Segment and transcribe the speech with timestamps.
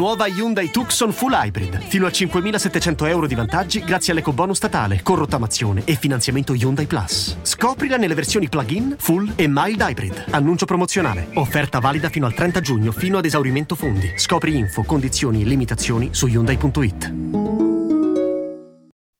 [0.00, 1.78] Nuova Hyundai Tucson Full Hybrid.
[1.78, 7.36] Fino a 5.700 euro di vantaggi grazie all'ecobonus statale, con rottamazione e finanziamento Hyundai Plus.
[7.42, 10.24] Scoprila nelle versioni plug-in, full e mild hybrid.
[10.30, 11.28] Annuncio promozionale.
[11.34, 14.10] Offerta valida fino al 30 giugno, fino ad esaurimento fondi.
[14.16, 17.14] Scopri info, condizioni e limitazioni su Hyundai.it.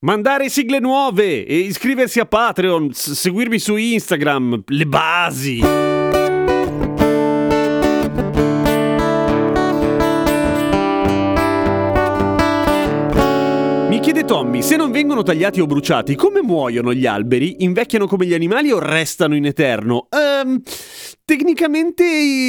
[0.06, 5.60] Mandare sigle nuove e iscriversi a Patreon, s- seguirmi su Instagram, le basi.
[14.00, 17.56] Chiede Tommy, se non vengono tagliati o bruciati, come muoiono gli alberi?
[17.59, 20.09] Invecchiano come gli animali o restano in eterno?
[20.09, 20.62] Ehm,
[21.24, 22.04] tecnicamente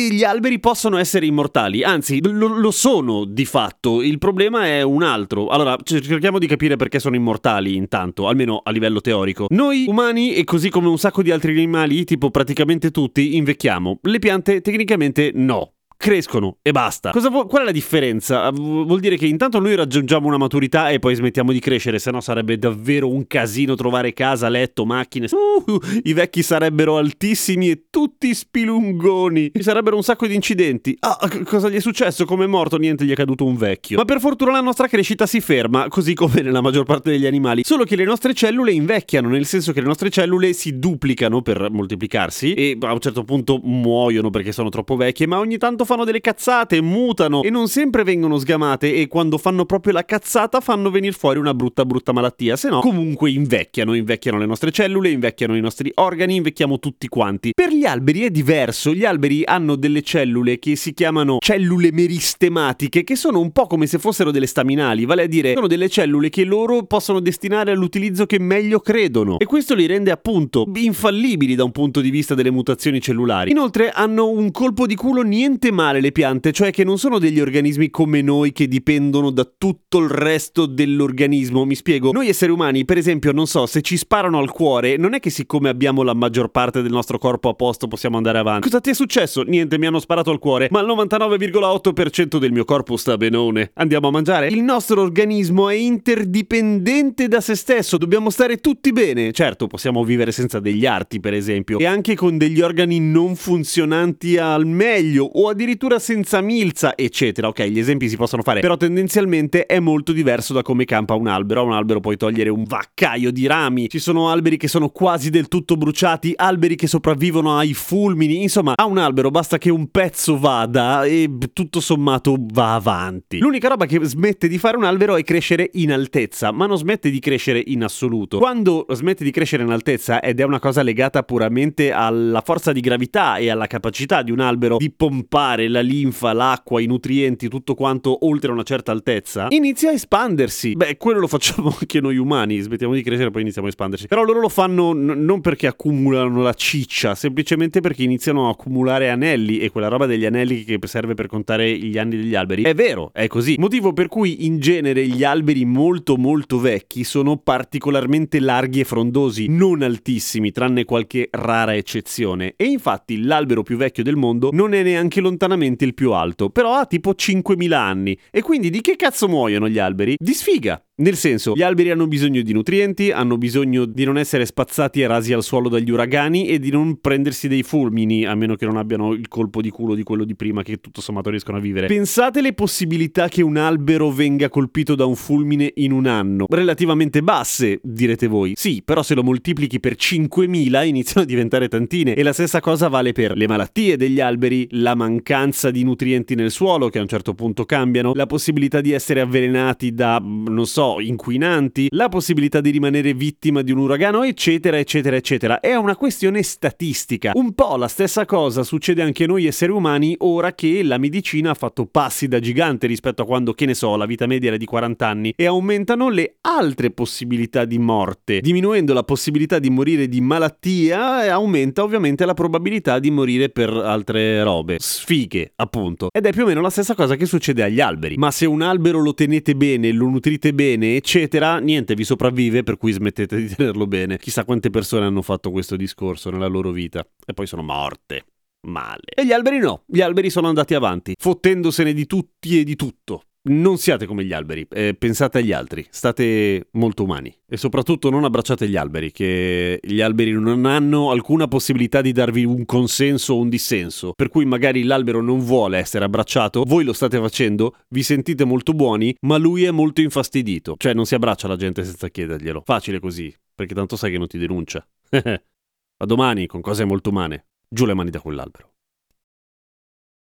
[0.10, 5.04] gli alberi possono essere immortali, anzi lo, lo sono di fatto, il problema è un
[5.04, 5.48] altro.
[5.48, 9.48] Allora, cer- cerchiamo di capire perché sono immortali intanto, almeno a livello teorico.
[9.50, 14.00] Noi umani, e così come un sacco di altri animali, tipo praticamente tutti, invecchiamo.
[14.04, 17.12] Le piante tecnicamente no crescono e basta.
[17.14, 18.50] Vu- qual è la differenza?
[18.50, 22.10] Vu- Vuol dire che intanto noi raggiungiamo una maturità e poi smettiamo di crescere, se
[22.12, 25.28] no sarebbe davvero un casino trovare casa, letto, macchine.
[25.32, 29.52] Uh, I vecchi sarebbero altissimi e tutti spilungoni.
[29.54, 30.98] Ci sarebbero un sacco di incidenti.
[31.00, 32.26] Ah, c- cosa gli è successo?
[32.26, 32.78] Come è morto?
[32.78, 33.98] Niente, gli è caduto un vecchio.
[33.98, 37.64] Ma per fortuna la nostra crescita si ferma, così come nella maggior parte degli animali.
[37.64, 41.70] Solo che le nostre cellule invecchiano, nel senso che le nostre cellule si duplicano per
[41.70, 46.06] moltiplicarsi e a un certo punto muoiono perché sono troppo vecchie, ma ogni tanto fanno
[46.06, 50.90] delle cazzate, mutano e non sempre vengono sgamate e quando fanno proprio la cazzata fanno
[50.90, 55.54] venire fuori una brutta brutta malattia, se no comunque invecchiano, invecchiano le nostre cellule, invecchiano
[55.54, 57.52] i nostri organi, invecchiamo tutti quanti.
[57.54, 63.04] Per gli alberi è diverso, gli alberi hanno delle cellule che si chiamano cellule meristematiche
[63.04, 66.30] che sono un po' come se fossero delle staminali, vale a dire sono delle cellule
[66.30, 71.66] che loro possono destinare all'utilizzo che meglio credono e questo li rende appunto infallibili da
[71.66, 73.52] un punto di vista delle mutazioni cellulari.
[73.52, 77.40] Inoltre hanno un colpo di culo niente male le piante, cioè che non sono degli
[77.40, 81.66] organismi come noi che dipendono da tutto il resto dell'organismo.
[81.66, 85.14] Mi spiego, noi esseri umani, per esempio, non so, se ci sparano al cuore, non
[85.14, 88.70] è che siccome abbiamo la maggior parte del nostro corpo a posto possiamo andare avanti.
[88.70, 89.42] Cosa ti è successo?
[89.42, 93.72] Niente, mi hanno sparato al cuore, ma il 99,8% del mio corpo sta benone.
[93.74, 94.48] Andiamo a mangiare?
[94.48, 99.32] Il nostro organismo è interdipendente da se stesso, dobbiamo stare tutti bene.
[99.32, 104.38] Certo, possiamo vivere senza degli arti, per esempio, e anche con degli organi non funzionanti
[104.38, 105.61] al meglio o addirittura
[106.00, 107.48] senza milza, eccetera.
[107.48, 111.28] Ok, gli esempi si possono fare, però tendenzialmente è molto diverso da come campa un
[111.28, 111.62] albero.
[111.62, 115.30] A un albero puoi togliere un vaccaio di rami, ci sono alberi che sono quasi
[115.30, 119.90] del tutto bruciati, alberi che sopravvivono ai fulmini, insomma, a un albero basta che un
[119.92, 123.38] pezzo vada e tutto sommato va avanti.
[123.40, 127.10] L'unica roba che smette di fare un albero è crescere in altezza, ma non smette
[127.10, 128.38] di crescere in assoluto.
[128.40, 132.80] Quando smette di crescere in altezza ed è una cosa legata puramente alla forza di
[132.80, 137.76] gravità e alla capacità di un albero di pompare la linfa, l'acqua, i nutrienti, tutto
[137.76, 140.74] quanto oltre una certa altezza, inizia a espandersi.
[140.74, 144.08] Beh, quello lo facciamo anche noi umani, smettiamo di crescere e poi iniziamo a espandersi.
[144.08, 149.10] Però loro lo fanno n- non perché accumulano la ciccia, semplicemente perché iniziano a accumulare
[149.10, 152.64] anelli e quella roba degli anelli che serve per contare gli anni degli alberi.
[152.64, 153.56] È vero, è così.
[153.58, 159.48] Motivo per cui in genere gli alberi molto molto vecchi sono particolarmente larghi e frondosi,
[159.48, 162.54] non altissimi, tranne qualche rara eccezione.
[162.56, 166.76] E infatti l'albero più vecchio del mondo non è neanche lontanamente il più alto, però
[166.76, 168.18] ha tipo 5.000 anni.
[168.30, 170.16] E quindi di che cazzo muoiono gli alberi?
[170.18, 170.84] Di sfiga.
[171.02, 175.08] Nel senso, gli alberi hanno bisogno di nutrienti, hanno bisogno di non essere spazzati e
[175.08, 178.78] rasi al suolo dagli uragani e di non prendersi dei fulmini, a meno che non
[178.78, 181.88] abbiano il colpo di culo di quello di prima che tutto sommato riescono a vivere.
[181.88, 186.46] Pensate le possibilità che un albero venga colpito da un fulmine in un anno?
[186.48, 188.52] Relativamente basse, direte voi.
[188.56, 192.14] Sì, però se lo moltiplichi per 5.000 iniziano a diventare tantine.
[192.14, 195.31] E la stessa cosa vale per le malattie degli alberi, la mancanza
[195.72, 199.94] di nutrienti nel suolo che a un certo punto cambiano, la possibilità di essere avvelenati
[199.94, 205.62] da, non so, inquinanti, la possibilità di rimanere vittima di un uragano, eccetera, eccetera, eccetera.
[205.62, 207.32] È una questione statistica.
[207.36, 211.52] Un po' la stessa cosa succede anche a noi esseri umani ora che la medicina
[211.52, 214.58] ha fatto passi da gigante rispetto a quando, che ne so, la vita media era
[214.58, 218.42] di 40 anni e aumentano le altre possibilità di morte.
[218.42, 224.44] Diminuendo la possibilità di morire di malattia, aumenta ovviamente la probabilità di morire per altre
[224.44, 224.76] robe.
[224.80, 226.10] Sfiga fighe, appunto.
[226.12, 228.18] Ed è più o meno la stessa cosa che succede agli alberi.
[228.18, 232.78] Ma se un albero lo tenete bene, lo nutrite bene, eccetera, niente, vi sopravvive, per
[232.78, 234.18] cui smettete di tenerlo bene.
[234.18, 238.26] Chissà quante persone hanno fatto questo discorso nella loro vita e poi sono morte.
[238.68, 239.02] Male.
[239.16, 243.24] E gli alberi no, gli alberi sono andati avanti, fottendosene di tutti e di tutto.
[243.44, 248.24] Non siate come gli alberi, eh, pensate agli altri, state molto umani e soprattutto non
[248.24, 253.40] abbracciate gli alberi, che gli alberi non hanno alcuna possibilità di darvi un consenso o
[253.40, 258.04] un dissenso, per cui magari l'albero non vuole essere abbracciato, voi lo state facendo, vi
[258.04, 262.10] sentite molto buoni, ma lui è molto infastidito, cioè non si abbraccia la gente senza
[262.10, 264.88] chiederglielo, facile così, perché tanto sai che non ti denuncia.
[265.10, 268.71] A domani con cose molto umane, giù le mani da quell'albero.